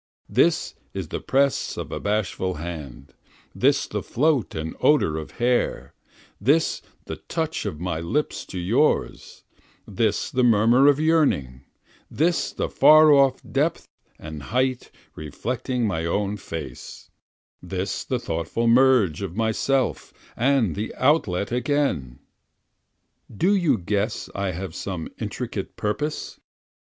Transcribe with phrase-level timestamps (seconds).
[0.27, 3.13] This is the press of a bashful hand,
[3.53, 5.93] this the float and odor of hair,
[6.39, 9.43] This the touch of my lips to yours,
[9.87, 11.65] this the murmur of yearning,
[12.09, 13.87] This the far off depth
[14.17, 17.11] and height reflecting my own face,
[17.61, 22.17] This the thoughtful merge of myself, and the outlet again.
[23.31, 26.39] Do you guess I have some intricate purpose?